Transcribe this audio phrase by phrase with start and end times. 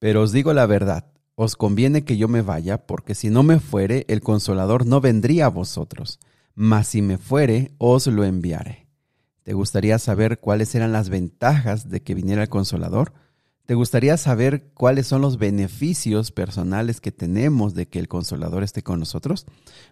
[0.00, 3.60] Pero os digo la verdad, os conviene que yo me vaya, porque si no me
[3.60, 6.18] fuere, el consolador no vendría a vosotros,
[6.54, 8.88] mas si me fuere, os lo enviaré.
[9.42, 13.12] ¿Te gustaría saber cuáles eran las ventajas de que viniera el consolador?
[13.66, 18.82] ¿Te gustaría saber cuáles son los beneficios personales que tenemos de que el consolador esté
[18.82, 19.46] con nosotros?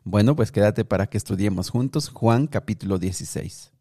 [0.05, 3.73] Bueno, pues quédate para que estudiemos juntos Juan capítulo 16.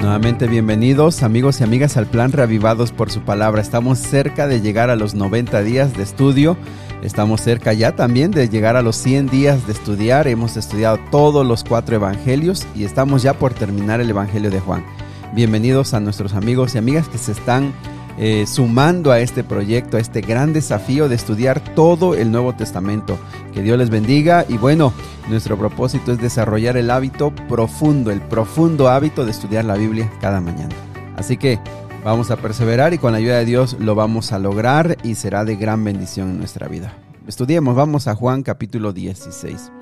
[0.00, 3.60] Nuevamente bienvenidos amigos y amigas al plan Reavivados por su palabra.
[3.60, 6.56] Estamos cerca de llegar a los 90 días de estudio.
[7.02, 10.26] Estamos cerca ya también de llegar a los 100 días de estudiar.
[10.26, 14.86] Hemos estudiado todos los cuatro evangelios y estamos ya por terminar el Evangelio de Juan.
[15.34, 17.74] Bienvenidos a nuestros amigos y amigas que se están
[18.22, 23.18] eh, sumando a este proyecto, a este gran desafío de estudiar todo el Nuevo Testamento.
[23.54, 24.92] Que Dios les bendiga y bueno,
[25.30, 30.42] nuestro propósito es desarrollar el hábito profundo, el profundo hábito de estudiar la Biblia cada
[30.42, 30.74] mañana.
[31.16, 31.58] Así que
[32.04, 35.46] vamos a perseverar y con la ayuda de Dios lo vamos a lograr y será
[35.46, 36.92] de gran bendición en nuestra vida.
[37.26, 39.72] Estudiemos, vamos a Juan capítulo 16.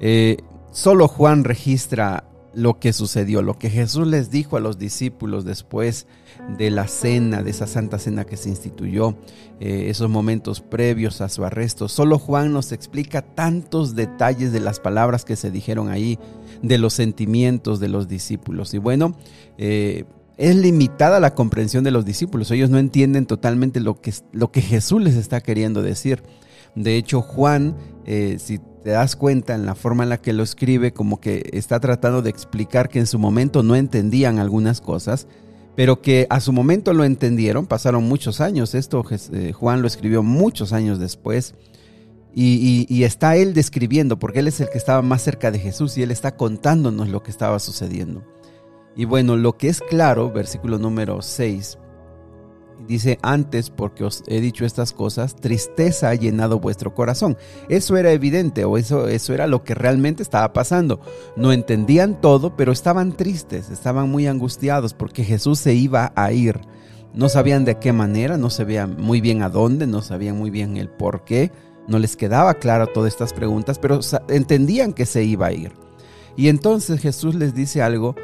[0.00, 0.38] Eh,
[0.72, 2.24] solo Juan registra
[2.54, 6.06] lo que sucedió, lo que Jesús les dijo a los discípulos después
[6.56, 9.16] de la cena, de esa santa cena que se instituyó,
[9.60, 11.88] eh, esos momentos previos a su arresto.
[11.88, 16.18] Solo Juan nos explica tantos detalles de las palabras que se dijeron ahí,
[16.62, 18.74] de los sentimientos de los discípulos.
[18.74, 19.16] Y bueno,
[19.58, 20.04] eh,
[20.36, 22.50] es limitada la comprensión de los discípulos.
[22.50, 26.22] Ellos no entienden totalmente lo que, lo que Jesús les está queriendo decir.
[26.74, 30.42] De hecho, Juan, eh, si te das cuenta en la forma en la que lo
[30.42, 35.26] escribe, como que está tratando de explicar que en su momento no entendían algunas cosas,
[35.74, 40.22] pero que a su momento lo entendieron, pasaron muchos años, esto eh, Juan lo escribió
[40.22, 41.54] muchos años después,
[42.36, 45.96] y, y, está él describiendo, porque él es el que estaba más cerca de Jesús
[45.96, 48.24] y él está contándonos lo que estaba sucediendo.
[48.96, 51.78] Y bueno, lo que es claro, versículo número 6,
[52.86, 57.38] Dice, antes porque os he dicho estas cosas, tristeza ha llenado vuestro corazón.
[57.70, 61.00] Eso era evidente o eso, eso era lo que realmente estaba pasando.
[61.34, 66.60] No entendían todo, pero estaban tristes, estaban muy angustiados porque Jesús se iba a ir.
[67.14, 70.76] No sabían de qué manera, no sabían muy bien a dónde, no sabían muy bien
[70.76, 71.52] el por qué.
[71.88, 75.72] No les quedaba claro todas estas preguntas, pero entendían que se iba a ir.
[76.36, 78.14] Y entonces Jesús les dice algo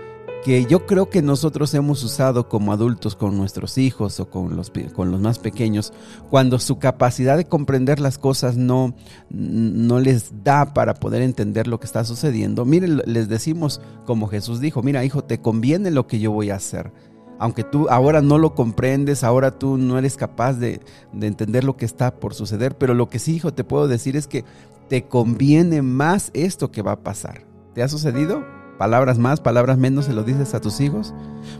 [0.44, 4.72] que yo creo que nosotros hemos usado como adultos con nuestros hijos o con los,
[4.94, 5.92] con los más pequeños,
[6.30, 8.94] cuando su capacidad de comprender las cosas no,
[9.28, 12.64] no les da para poder entender lo que está sucediendo.
[12.64, 16.56] Miren, les decimos como Jesús dijo, mira hijo, te conviene lo que yo voy a
[16.56, 16.92] hacer.
[17.38, 20.80] Aunque tú ahora no lo comprendes, ahora tú no eres capaz de,
[21.12, 24.16] de entender lo que está por suceder, pero lo que sí, hijo, te puedo decir
[24.16, 24.44] es que
[24.88, 27.46] te conviene más esto que va a pasar.
[27.74, 28.59] ¿Te ha sucedido?
[28.80, 31.12] Palabras más, palabras menos, se lo dices a tus hijos?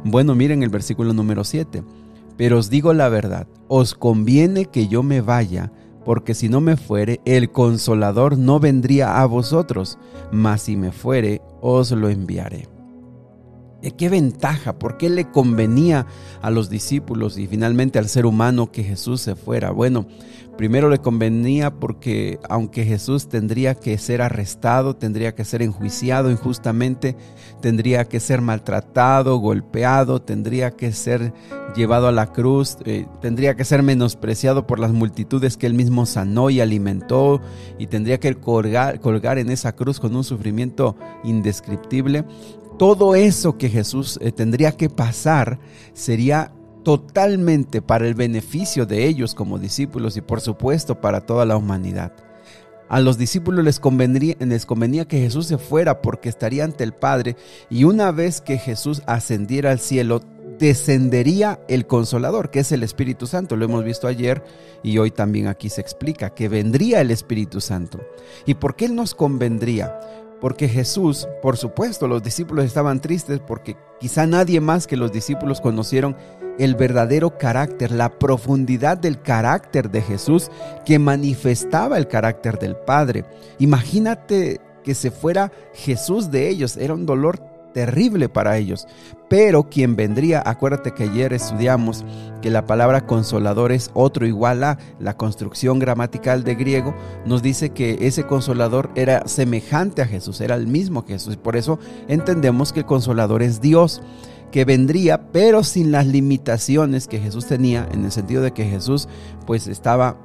[0.04, 1.84] Bueno, miren el versículo número 7.
[2.38, 5.70] Pero os digo la verdad, os conviene que yo me vaya,
[6.06, 9.98] porque si no me fuere, el consolador no vendría a vosotros,
[10.32, 12.68] mas si me fuere, os lo enviaré.
[13.98, 14.78] ¿Qué ventaja?
[14.78, 16.06] ¿Por qué le convenía
[16.40, 19.72] a los discípulos y finalmente al ser humano que Jesús se fuera?
[19.72, 20.06] Bueno,
[20.60, 27.16] primero le convenía porque aunque Jesús tendría que ser arrestado, tendría que ser enjuiciado injustamente,
[27.62, 31.32] tendría que ser maltratado, golpeado, tendría que ser
[31.74, 36.04] llevado a la cruz, eh, tendría que ser menospreciado por las multitudes que él mismo
[36.04, 37.40] sanó y alimentó
[37.78, 40.94] y tendría que colgar, en esa cruz con un sufrimiento
[41.24, 42.26] indescriptible.
[42.78, 45.58] Todo eso que Jesús eh, tendría que pasar
[45.94, 46.52] sería
[46.82, 52.12] totalmente para el beneficio de ellos como discípulos y por supuesto para toda la humanidad.
[52.88, 56.92] A los discípulos les convenía, les convenía que Jesús se fuera porque estaría ante el
[56.92, 57.36] Padre
[57.70, 60.20] y una vez que Jesús ascendiera al cielo,
[60.58, 63.56] descendería el consolador, que es el Espíritu Santo.
[63.56, 64.42] Lo hemos visto ayer
[64.82, 68.00] y hoy también aquí se explica que vendría el Espíritu Santo.
[68.44, 69.98] ¿Y por qué Él nos convendría?
[70.40, 75.60] Porque Jesús, por supuesto, los discípulos estaban tristes porque quizá nadie más que los discípulos
[75.60, 76.16] conocieron
[76.60, 80.50] el verdadero carácter, la profundidad del carácter de Jesús
[80.84, 83.24] que manifestaba el carácter del Padre.
[83.58, 87.40] Imagínate que se fuera Jesús de ellos, era un dolor
[87.72, 88.86] terrible para ellos.
[89.30, 92.04] Pero quien vendría, acuérdate que ayer estudiamos
[92.42, 97.70] que la palabra consolador es otro igual a la construcción gramatical de griego, nos dice
[97.70, 101.36] que ese consolador era semejante a Jesús, era el mismo Jesús.
[101.36, 101.78] Por eso
[102.08, 104.02] entendemos que el consolador es Dios
[104.50, 109.08] que vendría, pero sin las limitaciones que Jesús tenía, en el sentido de que Jesús
[109.46, 110.16] pues estaba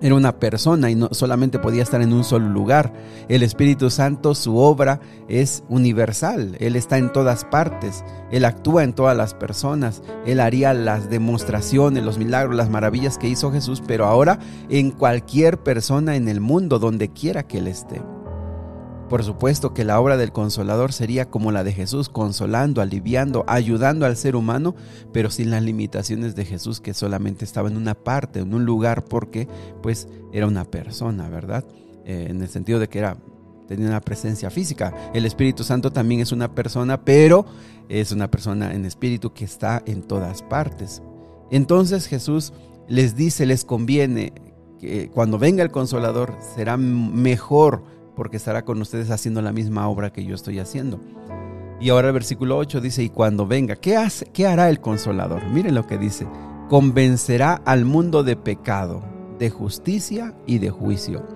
[0.00, 2.92] era una persona y no solamente podía estar en un solo lugar.
[3.28, 6.56] El Espíritu Santo, su obra es universal.
[6.60, 8.04] Él está en todas partes.
[8.30, 10.02] Él actúa en todas las personas.
[10.26, 14.38] Él haría las demostraciones, los milagros, las maravillas que hizo Jesús, pero ahora
[14.68, 18.02] en cualquier persona en el mundo, donde quiera que Él esté.
[19.08, 24.04] Por supuesto que la obra del consolador sería como la de Jesús, consolando, aliviando, ayudando
[24.04, 24.74] al ser humano,
[25.12, 29.04] pero sin las limitaciones de Jesús que solamente estaba en una parte, en un lugar,
[29.04, 29.46] porque
[29.82, 31.64] pues era una persona, ¿verdad?
[32.04, 33.16] Eh, en el sentido de que era
[33.66, 34.94] tenía una presencia física.
[35.12, 37.46] El Espíritu Santo también es una persona, pero
[37.88, 41.02] es una persona en espíritu que está en todas partes.
[41.50, 42.52] Entonces Jesús
[42.88, 44.32] les dice, les conviene
[44.80, 47.82] que cuando venga el consolador será mejor
[48.16, 50.98] porque estará con ustedes haciendo la misma obra que yo estoy haciendo.
[51.78, 55.44] Y ahora el versículo 8 dice, y cuando venga, ¿qué, hace, qué hará el consolador?
[55.50, 56.26] Miren lo que dice,
[56.68, 59.04] convencerá al mundo de pecado,
[59.38, 61.26] de justicia y de juicio.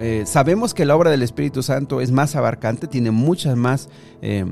[0.00, 3.88] Eh, sabemos que la obra del Espíritu Santo es más abarcante, tiene muchas más
[4.22, 4.46] eh,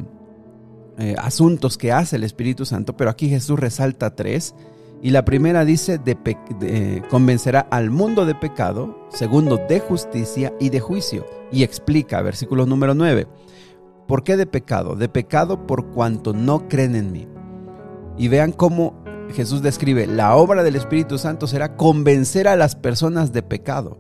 [0.99, 4.55] eh, asuntos que hace el Espíritu Santo, pero aquí Jesús resalta tres
[5.05, 6.01] y la primera dice,
[7.11, 11.27] convencerá al mundo de pecado, segundo, de justicia y de juicio.
[11.53, 13.27] Y explica, versículo número 9,
[14.09, 14.97] ¿por qué de pecado?
[14.97, 17.29] De pecado por cuanto no creen en mí.
[18.17, 19.05] Y vean cómo
[19.35, 23.99] Jesús describe, la obra del Espíritu Santo será convencer a las personas de pecado.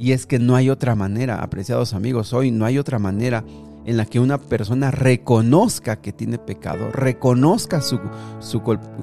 [0.00, 3.44] Y es que no hay otra manera, apreciados amigos, hoy no hay otra manera
[3.88, 7.98] en la que una persona reconozca que tiene pecado, reconozca su,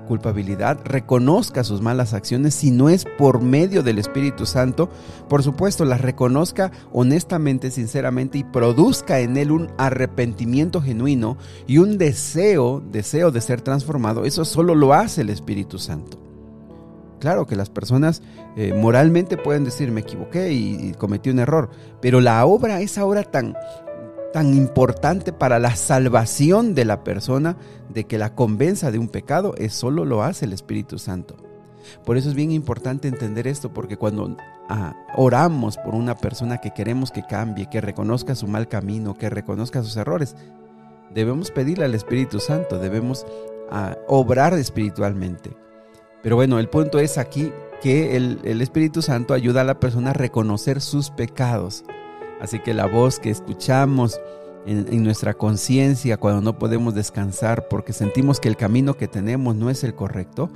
[0.07, 4.91] culpabilidad, reconozca sus malas acciones, si no es por medio del Espíritu Santo,
[5.27, 11.35] por supuesto, las reconozca honestamente, sinceramente y produzca en él un arrepentimiento genuino
[11.65, 14.23] y un deseo, deseo de ser transformado.
[14.23, 16.19] Eso solo lo hace el Espíritu Santo.
[17.19, 18.21] Claro que las personas
[18.55, 21.71] eh, moralmente pueden decir me equivoqué y, y, cometí un error,
[22.01, 23.55] pero la obra, esa obra tan,
[24.35, 27.55] tan importante para la salvación de la persona
[27.87, 31.37] de que la convenza de un pecado, es solo lo hace el Espíritu Santo.
[32.03, 34.35] Por eso es bien importante entender esto, porque cuando
[34.67, 39.29] ah, oramos por una persona que queremos que cambie, que reconozca su mal camino, que
[39.29, 40.35] reconozca sus errores,
[41.13, 43.25] debemos pedirle al Espíritu Santo, debemos
[43.71, 45.55] ah, obrar espiritualmente.
[46.21, 50.09] Pero bueno, el punto es aquí que el, el Espíritu Santo ayuda a la persona
[50.09, 51.85] a reconocer sus pecados
[52.39, 54.19] Así que la voz que escuchamos
[54.65, 59.69] en, nuestra conciencia cuando no podemos descansar porque sentimos que el camino que tenemos no
[59.69, 60.49] es el correcto,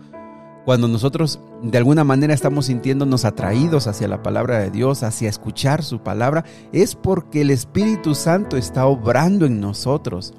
[0.65, 5.83] cuando nosotros de alguna manera estamos sintiéndonos atraídos hacia la palabra de Dios, hacia escuchar
[5.83, 10.33] su palabra, es porque el Espíritu Santo está obrando en nosotros,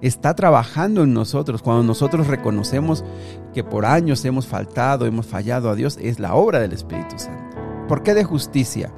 [0.00, 1.62] está trabajando en nosotros.
[1.62, 3.04] Cuando nosotros reconocemos
[3.52, 7.56] que por años hemos faltado, hemos fallado a Dios, es la obra del Espíritu Santo.
[7.88, 8.92] ¿Por qué de justicia?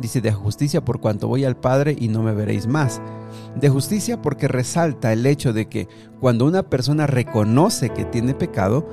[0.00, 3.02] Dice de justicia por cuanto voy al Padre y no me veréis más.
[3.54, 5.88] De justicia porque resalta el hecho de que
[6.20, 8.88] cuando una persona reconoce que tiene pecado,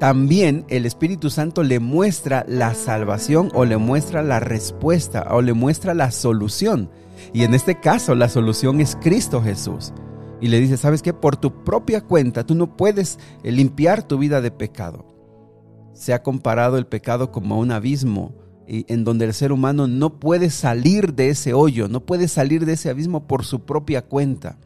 [0.00, 5.52] también el Espíritu Santo le muestra la salvación o le muestra la respuesta o le
[5.52, 6.90] muestra la solución.
[7.32, 9.92] Y en este caso la solución es Cristo Jesús.
[10.40, 11.14] Y le dice, ¿sabes qué?
[11.14, 15.06] Por tu propia cuenta tú no puedes limpiar tu vida de pecado.
[15.94, 20.50] Se ha comparado el pecado como un abismo en donde el ser humano no puede
[20.50, 24.56] salir de ese hoyo, no puede salir de ese abismo por su propia cuenta.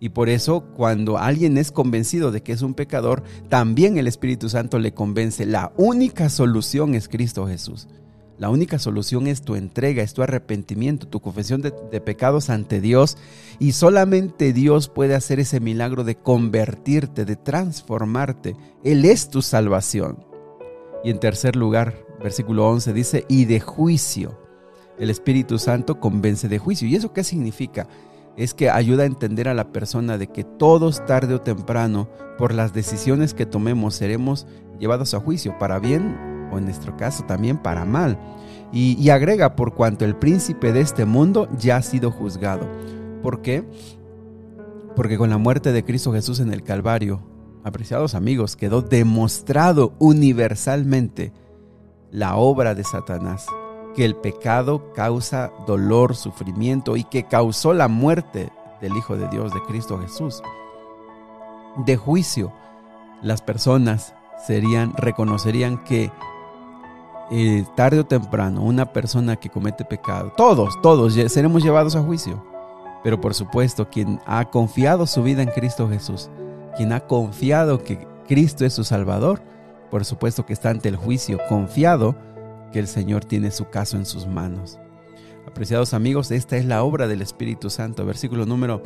[0.00, 4.48] Y por eso cuando alguien es convencido de que es un pecador, también el Espíritu
[4.48, 5.44] Santo le convence.
[5.44, 7.88] La única solución es Cristo Jesús.
[8.38, 13.16] La única solución es tu entrega, es tu arrepentimiento, tu confesión de, pecados ante Dios.
[13.58, 18.54] Y solamente Dios puede hacer ese milagro de convertirte, de transformarte.
[18.84, 20.24] Él es tu salvación.
[21.02, 24.38] Y en tercer lugar, versículo 11 dice, y de juicio.
[24.98, 26.88] El Espíritu Santo convence de juicio.
[26.88, 27.86] ¿Y eso qué significa?
[28.36, 32.52] Es que ayuda a entender a la persona de que todos tarde o temprano, por
[32.54, 34.46] las decisiones que tomemos, seremos
[34.78, 38.18] llevados a juicio, para bien o en nuestro caso también para mal.
[38.72, 42.68] Y, y agrega, por cuanto el príncipe de este mundo ya ha sido juzgado.
[43.22, 43.64] ¿Por qué?
[44.94, 47.22] Porque con la muerte de Cristo Jesús en el Calvario,
[47.64, 51.32] apreciados amigos, quedó demostrado universalmente
[52.10, 53.46] la obra de Satanás,
[53.94, 59.52] que el pecado causa dolor, sufrimiento y que causó la muerte del Hijo de Dios,
[59.52, 60.42] de Cristo Jesús.
[61.84, 62.52] De juicio,
[63.22, 64.14] las personas
[64.46, 66.12] serían, reconocerían que
[67.30, 72.42] eh, tarde o temprano una persona que comete pecado, todos, todos seremos llevados a juicio.
[73.02, 76.30] Pero por supuesto, quien ha confiado su vida en Cristo Jesús,
[76.76, 79.42] quien ha confiado que Cristo es su Salvador,
[79.90, 82.16] por supuesto que está ante el juicio confiado
[82.72, 84.78] que el Señor tiene su caso en sus manos.
[85.46, 88.04] Apreciados amigos, esta es la obra del Espíritu Santo.
[88.04, 88.82] Versículo número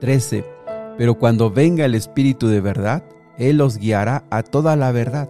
[0.00, 0.44] 13.
[0.96, 3.04] Pero cuando venga el Espíritu de verdad,
[3.38, 5.28] Él os guiará a toda la verdad,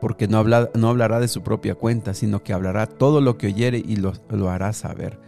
[0.00, 3.78] porque no, no hablará de su propia cuenta, sino que hablará todo lo que oyere
[3.78, 5.20] y lo, lo hará saber.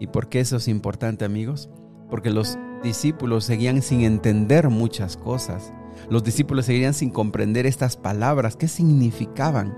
[0.00, 1.68] ¿Y por qué eso es importante amigos?
[2.08, 5.72] Porque los discípulos seguían sin entender muchas cosas.
[6.12, 9.74] Los discípulos seguían sin comprender estas palabras, qué significaban.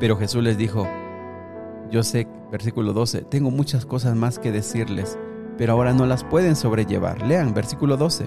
[0.00, 0.88] Pero Jesús les dijo,
[1.90, 5.18] yo sé, versículo 12, tengo muchas cosas más que decirles,
[5.58, 7.20] pero ahora no las pueden sobrellevar.
[7.26, 8.24] Lean versículo 12.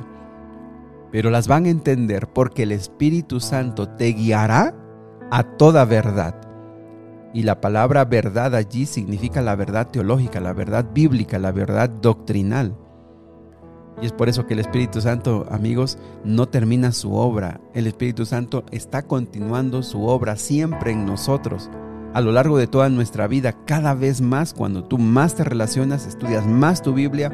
[1.11, 4.75] Pero las van a entender porque el Espíritu Santo te guiará
[5.31, 6.39] a toda verdad.
[7.33, 12.77] Y la palabra verdad allí significa la verdad teológica, la verdad bíblica, la verdad doctrinal.
[14.01, 17.59] Y es por eso que el Espíritu Santo, amigos, no termina su obra.
[17.73, 21.69] El Espíritu Santo está continuando su obra siempre en nosotros
[22.13, 26.07] a lo largo de toda nuestra vida, cada vez más, cuando tú más te relacionas,
[26.07, 27.31] estudias más tu Biblia,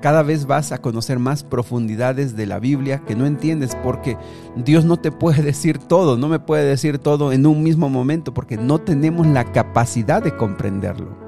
[0.00, 4.18] cada vez vas a conocer más profundidades de la Biblia que no entiendes porque
[4.54, 8.34] Dios no te puede decir todo, no me puede decir todo en un mismo momento
[8.34, 11.23] porque no tenemos la capacidad de comprenderlo.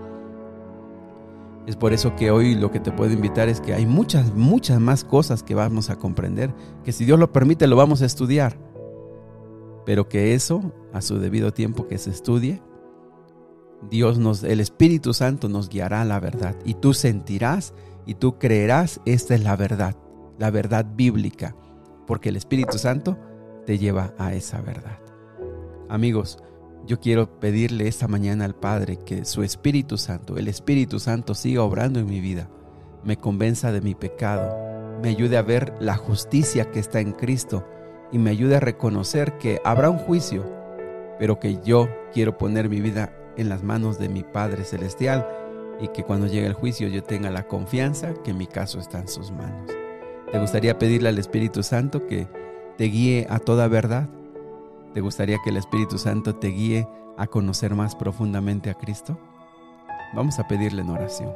[1.67, 4.81] Es por eso que hoy lo que te puedo invitar es que hay muchas, muchas
[4.81, 6.55] más cosas que vamos a comprender,
[6.85, 8.57] que si Dios lo permite lo vamos a estudiar,
[9.85, 12.63] pero que eso, a su debido tiempo que se estudie,
[13.91, 17.75] Dios nos, el Espíritu Santo nos guiará a la verdad y tú sentirás
[18.07, 19.97] y tú creerás, esta es la verdad,
[20.39, 21.57] la verdad bíblica,
[22.07, 23.19] porque el Espíritu Santo
[23.67, 24.99] te lleva a esa verdad.
[25.89, 26.39] Amigos,
[26.87, 31.63] yo quiero pedirle esta mañana al Padre que su Espíritu Santo, el Espíritu Santo siga
[31.63, 32.49] obrando en mi vida,
[33.05, 34.57] me convenza de mi pecado,
[35.03, 37.67] me ayude a ver la justicia que está en Cristo
[38.13, 40.45] y me ayude a reconocer que habrá un juicio,
[41.19, 45.27] pero que yo quiero poner mi vida en las manos de mi Padre Celestial
[45.81, 49.09] y que cuando llegue el juicio yo tenga la confianza que mi caso está en
[49.09, 49.73] sus manos.
[50.31, 52.29] ¿Te gustaría pedirle al Espíritu Santo que
[52.79, 54.09] te guíe a toda verdad?
[54.97, 56.89] ¿Te gustaría que el Espíritu Santo te guíe
[57.19, 59.19] a conocer más profundamente a Cristo?
[60.15, 61.35] Vamos a pedirle en oración.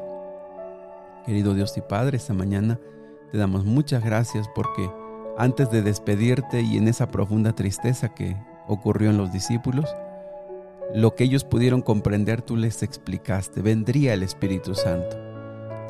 [1.27, 2.81] Querido Dios y Padre, esta mañana
[3.31, 4.91] te damos muchas gracias porque
[5.37, 8.35] antes de despedirte y en esa profunda tristeza que
[8.67, 9.95] ocurrió en los discípulos,
[10.95, 13.61] lo que ellos pudieron comprender tú les explicaste.
[13.61, 15.19] Vendría el Espíritu Santo.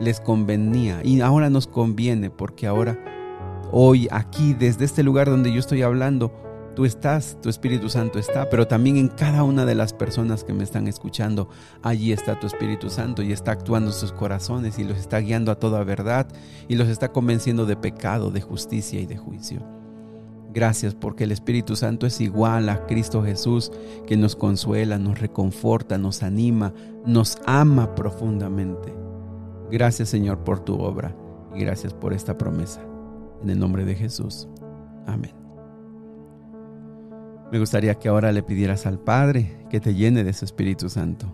[0.01, 2.99] Les convenía y ahora nos conviene porque ahora,
[3.71, 8.49] hoy, aquí, desde este lugar donde yo estoy hablando, tú estás, tu Espíritu Santo está,
[8.49, 11.49] pero también en cada una de las personas que me están escuchando,
[11.83, 15.53] allí está tu Espíritu Santo y está actuando en sus corazones y los está guiando
[15.53, 16.27] a toda verdad
[16.69, 19.61] y los está convenciendo de pecado, de justicia y de juicio.
[20.53, 23.71] Gracias porque el Espíritu Santo es igual a Cristo Jesús
[24.07, 26.75] que nos consuela, nos reconforta, nos anima,
[27.07, 28.93] nos ama profundamente.
[29.71, 31.15] Gracias Señor por tu obra
[31.55, 32.81] y gracias por esta promesa.
[33.43, 34.49] En el nombre de Jesús.
[35.07, 35.40] Amén.
[37.53, 41.27] Me gustaría que ahora le pidieras al Padre que te llene de su Espíritu Santo.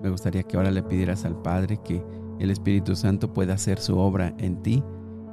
[0.00, 2.04] Me gustaría que ahora le pidieras al Padre que
[2.38, 4.84] el Espíritu Santo pueda hacer su obra en ti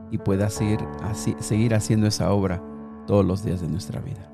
[0.10, 0.80] y pueda seguir,
[1.40, 2.64] seguir haciendo esa obra
[3.06, 4.33] todos los días de nuestra vida.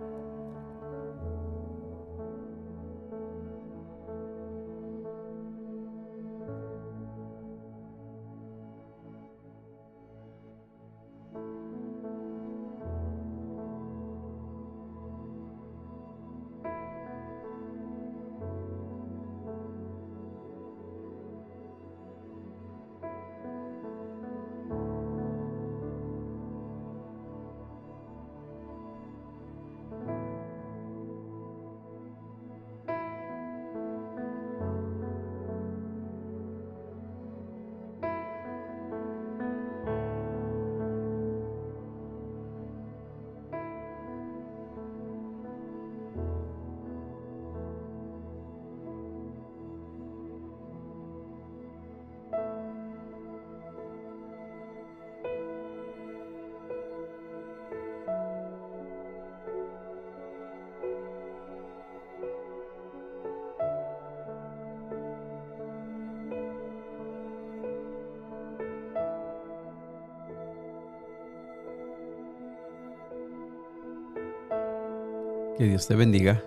[75.60, 76.42] Que Dios te bendiga,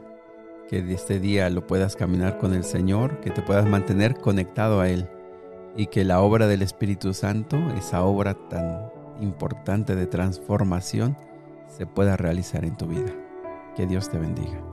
[0.70, 4.88] que este día lo puedas caminar con el Señor, que te puedas mantener conectado a
[4.88, 5.06] Él
[5.76, 8.90] y que la obra del Espíritu Santo, esa obra tan
[9.20, 11.18] importante de transformación,
[11.68, 13.12] se pueda realizar en tu vida.
[13.76, 14.71] Que Dios te bendiga.